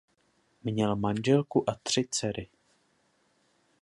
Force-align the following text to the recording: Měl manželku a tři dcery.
Měl 0.63 0.95
manželku 0.95 1.69
a 1.69 1.75
tři 1.83 2.07
dcery. 2.11 2.47